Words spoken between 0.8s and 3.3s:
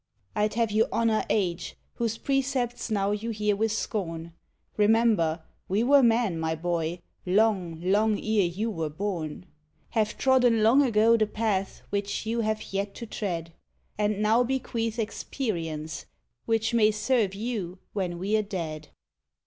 honour age whose precepts now you